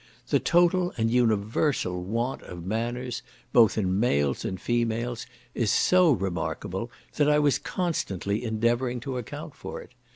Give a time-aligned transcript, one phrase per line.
[0.29, 3.21] The total and universal want of manners,
[3.53, 9.53] both in males and females, is so remarkable, that I was constantly endeavouring to account
[9.53, 9.91] for it.